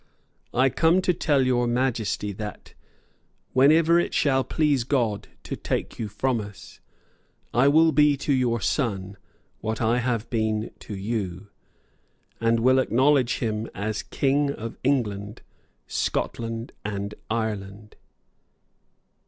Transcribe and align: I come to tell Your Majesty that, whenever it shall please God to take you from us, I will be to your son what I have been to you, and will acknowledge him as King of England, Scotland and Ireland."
I 0.51 0.69
come 0.69 0.99
to 1.03 1.13
tell 1.13 1.45
Your 1.45 1.67
Majesty 1.67 2.31
that, 2.31 2.73
whenever 3.53 3.99
it 3.99 4.15
shall 4.15 4.43
please 4.43 4.83
God 4.83 5.27
to 5.43 5.55
take 5.55 5.99
you 5.99 6.07
from 6.07 6.41
us, 6.41 6.79
I 7.53 7.67
will 7.67 7.91
be 7.91 8.17
to 8.17 8.33
your 8.33 8.59
son 8.61 9.15
what 9.59 9.79
I 9.79 9.99
have 9.99 10.27
been 10.31 10.71
to 10.79 10.95
you, 10.97 11.49
and 12.39 12.61
will 12.61 12.79
acknowledge 12.79 13.37
him 13.37 13.69
as 13.75 14.01
King 14.01 14.51
of 14.51 14.75
England, 14.83 15.43
Scotland 15.85 16.71
and 16.83 17.13
Ireland." 17.29 17.95